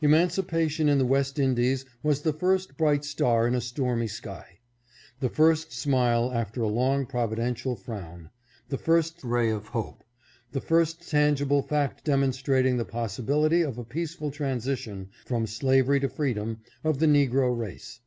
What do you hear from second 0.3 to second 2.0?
pation in the West Indies